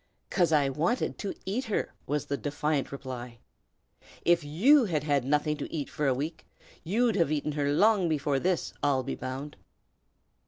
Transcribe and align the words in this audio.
"'Cause 0.31 0.51
I 0.51 0.67
wanted 0.67 1.19
to 1.19 1.35
eat 1.45 1.65
her!" 1.65 1.93
was 2.07 2.25
the 2.25 2.35
defiant 2.35 2.91
reply. 2.91 3.37
"If 4.25 4.43
you 4.43 4.85
had 4.85 5.03
had 5.03 5.23
nothing 5.23 5.57
to 5.57 5.71
eat 5.71 5.91
for 5.91 6.07
a 6.07 6.13
week, 6.15 6.47
you'd 6.83 7.15
have 7.17 7.31
eaten 7.31 7.51
her 7.51 7.71
long 7.71 8.09
before 8.09 8.39
this, 8.39 8.73
I'll 8.81 9.03
be 9.03 9.13
bound!" 9.13 9.57